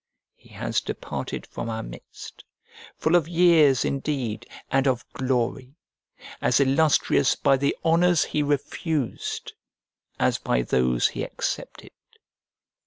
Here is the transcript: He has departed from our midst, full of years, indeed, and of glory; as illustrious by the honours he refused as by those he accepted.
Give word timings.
He 0.35 0.49
has 0.49 0.81
departed 0.81 1.45
from 1.45 1.69
our 1.69 1.83
midst, 1.83 2.43
full 2.97 3.15
of 3.15 3.27
years, 3.27 3.85
indeed, 3.85 4.47
and 4.71 4.87
of 4.87 5.05
glory; 5.13 5.75
as 6.41 6.59
illustrious 6.59 7.35
by 7.35 7.57
the 7.57 7.77
honours 7.85 8.23
he 8.23 8.41
refused 8.41 9.53
as 10.19 10.39
by 10.39 10.63
those 10.63 11.09
he 11.09 11.21
accepted. 11.21 11.91